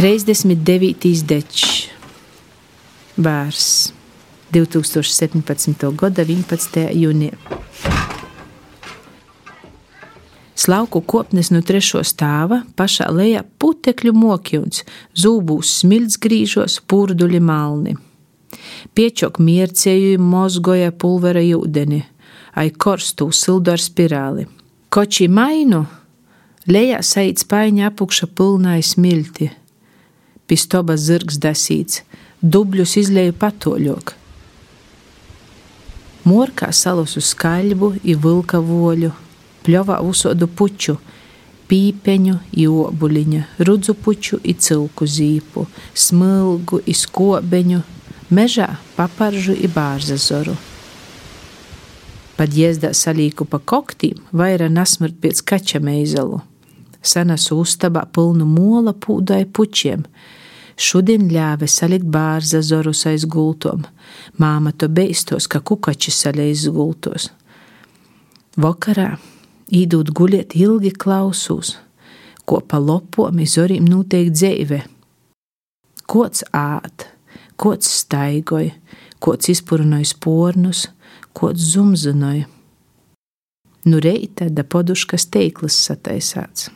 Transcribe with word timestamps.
39. 0.00 1.26
dečs, 1.28 1.90
bērs 3.20 3.64
2017. 4.48 5.74
gada 5.92 6.24
11. 6.24 6.86
jūnijā. 6.96 7.36
Slauku 10.56 11.02
kopnes 11.04 11.52
no 11.52 11.60
trešo 11.60 12.00
stāva 12.00 12.62
pašā 12.80 13.10
lejā 13.12 13.44
putekļu 13.60 14.14
mokjums, 14.16 14.86
zūbūs 15.12 15.74
smilts 15.82 16.16
grīžos, 16.16 16.80
pūrduļi 16.88 17.44
malni. 17.44 17.98
Piečok 18.96 19.36
miercēju 19.36 20.16
mozgoja 20.16 20.96
pulvera 20.96 21.44
ūdeni, 21.44 22.06
ai 22.56 22.70
korstū 22.72 23.28
sildu 23.36 23.76
ar 23.76 23.84
spirāli. 23.84 24.48
Koči 24.88 25.28
mainu, 25.28 25.84
lejā 26.64 27.04
saic 27.04 27.44
paiņa 27.52 27.92
apukša 27.92 28.32
pilnai 28.32 28.80
smilti. 28.80 29.59
Pistobas 30.50 31.04
zirgs 31.06 31.38
dasīts, 31.38 32.02
dubļus 32.42 32.96
izlēju 33.04 33.36
patoļok. 33.38 34.16
Morkā 36.26 36.72
salusu 36.74 37.22
skaļbu, 37.22 37.94
i 38.02 38.16
vilka 38.18 38.58
voļu 38.58 39.12
pļovā 39.64 40.00
usodu 40.02 40.48
puču, 40.48 40.96
pīpeņu, 41.70 42.40
jobuliņa, 42.56 43.44
rudzu 43.62 43.94
puču, 43.94 44.40
i 44.42 44.56
cilku 44.58 45.06
zīpu, 45.06 45.66
smilgu, 45.94 46.82
i 46.82 46.96
skobeņu, 46.96 47.84
mežā 48.34 48.72
paparžu 48.96 49.54
i 49.54 49.70
bārzazoru. 49.70 50.56
Pat 52.40 52.56
jēzdā 52.56 52.94
salīku 52.96 53.44
pa 53.44 53.60
koktīm, 53.60 54.22
vaira 54.32 54.70
nasmirt 54.72 55.18
pēc 55.20 55.42
kača 55.44 55.80
meizalu. 55.84 56.40
Sanesu 57.02 57.58
ustabā 57.60 58.06
pilnu 58.12 58.46
mola 58.48 58.94
pūdai 58.96 59.44
pučiem. 59.44 60.06
Šodien 60.76 61.28
ļāva 61.30 61.66
salikt 61.68 62.06
bārzazorus 62.10 63.04
aiz 63.10 63.26
gultom. 63.26 63.84
Māma 64.38 64.72
to 64.72 64.88
beistos, 64.88 65.48
ka 65.50 65.60
kukači 65.60 66.12
saļais 66.14 66.68
gultos. 66.74 67.30
Vakarā 68.60 69.14
īdūt 69.70 70.10
guļiet 70.16 70.56
ilgi 70.58 70.90
klausūs, 70.90 71.76
ko 72.44 72.60
pa 72.66 72.80
lopom 72.82 73.38
izorīm 73.42 73.86
notiek 73.88 74.32
dzīve. 74.34 74.82
Kods 76.10 76.42
ād, 76.56 77.06
kods 77.60 77.90
staigoja, 78.00 78.74
kods 79.22 79.52
izpurnoja 79.52 80.08
spornus, 80.10 80.88
kods 81.32 81.70
zumzinoja. 81.74 82.48
Nu 83.84 84.00
reita 84.02 84.50
da 84.50 84.64
poduškas 84.64 85.30
teiklis 85.32 85.78
sataisāts. 85.86 86.68